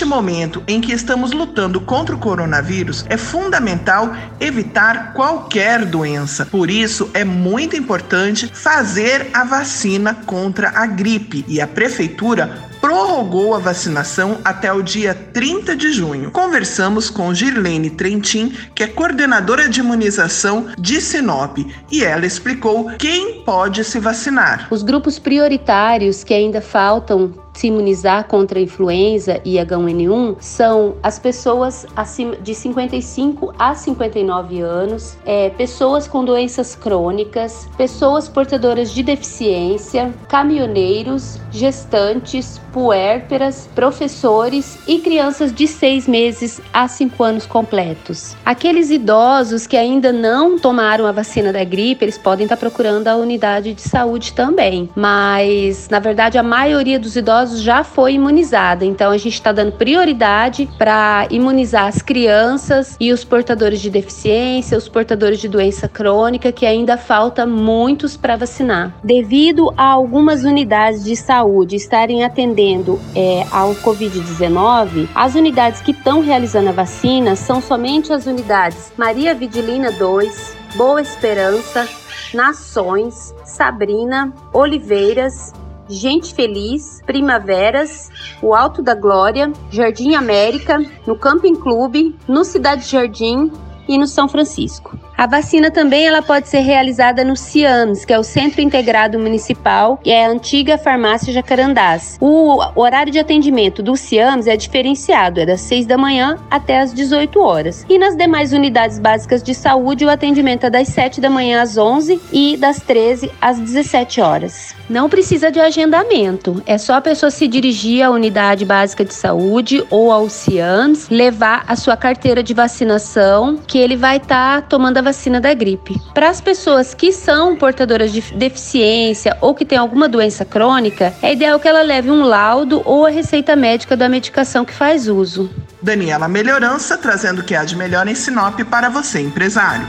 [0.00, 4.10] Neste momento em que estamos lutando contra o coronavírus, é fundamental
[4.40, 6.46] evitar qualquer doença.
[6.46, 11.44] Por isso, é muito importante fazer a vacina contra a gripe.
[11.46, 16.30] E a prefeitura prorrogou a vacinação até o dia 30 de junho.
[16.30, 21.58] Conversamos com Girlene Trentin, que é coordenadora de imunização de Sinop,
[21.92, 24.66] e ela explicou quem pode se vacinar.
[24.70, 31.18] Os grupos prioritários que ainda faltam se imunizar contra a influenza e H1N1 são as
[31.18, 39.02] pessoas acima de 55 a 59 anos, é, pessoas com doenças crônicas, pessoas portadoras de
[39.02, 48.34] deficiência, caminhoneiros, gestantes, puérperas, professores e crianças de 6 meses a 5 anos completos.
[48.42, 53.16] Aqueles idosos que ainda não tomaram a vacina da gripe, eles podem estar procurando a
[53.16, 59.10] unidade de saúde também, mas na verdade a maioria dos idosos já foi imunizada, então
[59.10, 64.88] a gente está dando prioridade para imunizar as crianças e os portadores de deficiência, os
[64.88, 68.94] portadores de doença crônica, que ainda falta muitos para vacinar.
[69.02, 76.20] Devido a algumas unidades de saúde estarem atendendo é, ao Covid-19, as unidades que estão
[76.20, 81.88] realizando a vacina são somente as unidades Maria Vidilina 2, Boa Esperança,
[82.34, 85.52] Nações, Sabrina, Oliveiras,
[85.90, 88.10] Gente Feliz, Primaveras,
[88.40, 93.50] o Alto da Glória, Jardim América, no Camping Clube, no Cidade Jardim
[93.88, 94.96] e no São Francisco.
[95.20, 100.00] A vacina também ela pode ser realizada no CIAMS, que é o Centro Integrado Municipal,
[100.02, 102.16] e é a antiga farmácia Jacarandás.
[102.18, 106.94] O horário de atendimento do CIAMS é diferenciado, é das 6 da manhã até as
[106.94, 107.84] 18 horas.
[107.86, 111.76] E nas demais unidades básicas de saúde, o atendimento é das 7 da manhã às
[111.76, 114.74] 11 e das 13 às 17 horas.
[114.88, 119.84] Não precisa de agendamento, é só a pessoa se dirigir à unidade básica de saúde
[119.90, 124.96] ou ao CIAMS, levar a sua carteira de vacinação, que ele vai estar tá tomando
[124.96, 126.00] a vacina da gripe.
[126.14, 131.32] Para as pessoas que são portadoras de deficiência ou que têm alguma doença crônica, é
[131.32, 135.50] ideal que ela leve um laudo ou a receita médica da medicação que faz uso.
[135.82, 139.86] Daniela Melhorança trazendo o que há de melhor em Sinop para você, empresário.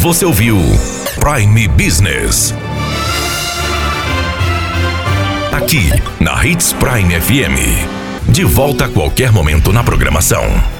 [0.00, 0.56] Você ouviu
[1.20, 2.54] Prime Business.
[5.52, 5.90] Aqui,
[6.20, 8.30] na Hits Prime FM.
[8.30, 10.76] De volta a qualquer momento na programação.